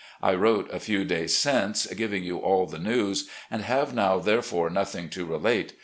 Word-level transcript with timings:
I 0.29 0.33
wrote 0.33 0.67
a 0.73 0.79
few 0.79 1.05
days 1.05 1.37
since, 1.37 1.85
giving 1.85 2.23
you 2.23 2.39
all 2.39 2.65
the 2.65 2.79
news, 2.79 3.29
and 3.51 3.61
have 3.61 3.93
now 3.93 4.17
therefore 4.17 4.71
nothing 4.71 5.09
to 5.09 5.25
relate. 5.25 5.73